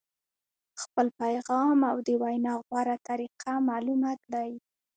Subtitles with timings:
[0.81, 4.51] خپل پیغام او د وینا غوره طریقه معلومه کړئ.